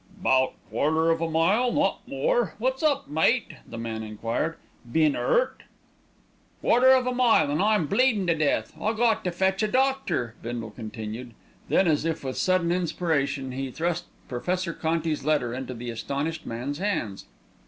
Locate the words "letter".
15.23-15.53